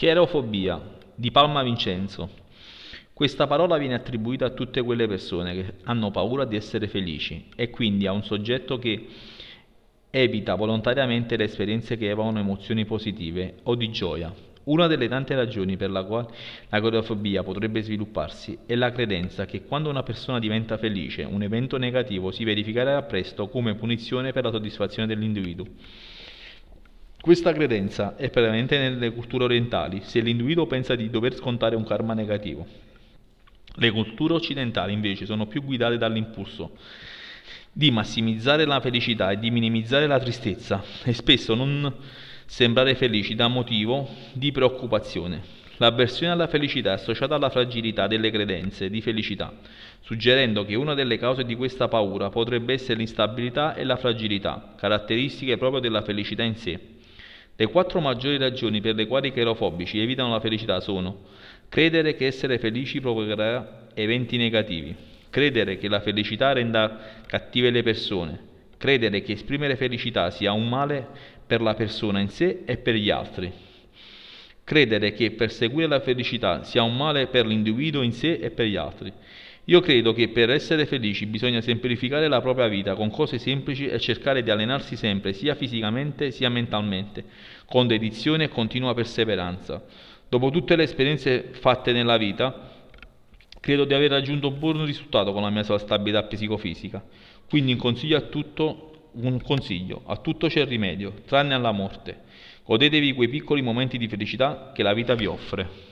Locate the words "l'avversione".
45.76-46.32